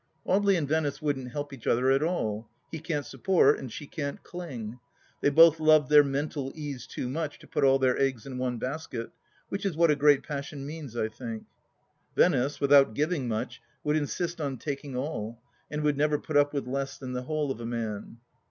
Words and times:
Audely 0.25 0.57
and 0.57 0.67
Venice 0.67 0.99
wouldn't 0.99 1.29
help 1.31 1.53
each 1.53 1.67
other 1.67 1.91
at 1.91 2.01
all; 2.01 2.49
he 2.71 2.79
can't 2.79 3.05
support, 3.05 3.59
and 3.59 3.71
she 3.71 3.85
can't 3.85 4.23
cling. 4.23 4.79
They 5.21 5.29
both 5.29 5.59
love 5.59 5.89
their 5.89 6.03
mental 6.03 6.51
ease 6.55 6.87
too 6.87 7.07
much 7.07 7.37
to 7.37 7.45
put 7.47 7.63
all 7.63 7.77
their 7.77 7.95
eggs 7.99 8.25
in 8.25 8.39
one 8.39 8.57
basket, 8.57 9.11
which 9.49 9.63
is 9.63 9.77
what 9.77 9.91
a 9.91 9.95
great 9.95 10.23
passion 10.23 10.65
means, 10.65 10.97
I 10.97 11.07
think. 11.07 11.43
Venice, 12.15 12.59
with 12.59 12.73
out 12.73 12.95
giving 12.95 13.27
much, 13.27 13.61
would 13.83 13.95
insist 13.95 14.41
on 14.41 14.57
taking 14.57 14.95
all, 14.95 15.39
and 15.69 15.83
would 15.83 15.97
never 15.97 16.17
put 16.17 16.35
up 16.35 16.51
with 16.51 16.65
less 16.67 16.97
than 16.97 17.13
the 17.13 17.21
whole 17.21 17.51
of 17.51 17.61
a 17.61 17.65
man. 17.67 18.17